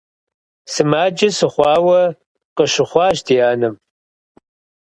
[0.73, 2.01] Сымаджэ сыхъуауэ
[2.55, 3.75] къыщыхъуащ ди анэм.